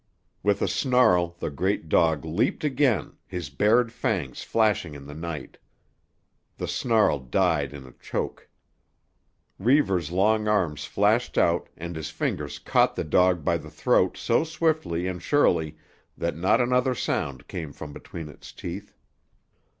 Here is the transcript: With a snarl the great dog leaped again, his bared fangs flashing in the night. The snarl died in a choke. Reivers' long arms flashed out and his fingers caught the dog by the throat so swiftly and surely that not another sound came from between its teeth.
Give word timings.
With 0.41 0.63
a 0.63 0.67
snarl 0.67 1.35
the 1.37 1.51
great 1.51 1.87
dog 1.87 2.25
leaped 2.25 2.63
again, 2.63 3.17
his 3.27 3.51
bared 3.51 3.91
fangs 3.93 4.41
flashing 4.41 4.95
in 4.95 5.05
the 5.05 5.13
night. 5.13 5.59
The 6.57 6.67
snarl 6.67 7.19
died 7.19 7.71
in 7.71 7.85
a 7.85 7.91
choke. 7.91 8.49
Reivers' 9.59 10.09
long 10.11 10.47
arms 10.47 10.85
flashed 10.85 11.37
out 11.37 11.69
and 11.77 11.95
his 11.95 12.09
fingers 12.09 12.57
caught 12.57 12.95
the 12.95 13.03
dog 13.03 13.45
by 13.45 13.57
the 13.59 13.69
throat 13.69 14.17
so 14.17 14.43
swiftly 14.43 15.05
and 15.05 15.21
surely 15.21 15.77
that 16.17 16.35
not 16.35 16.59
another 16.59 16.95
sound 16.95 17.47
came 17.47 17.71
from 17.71 17.93
between 17.93 18.27
its 18.27 18.51
teeth. 18.51 18.95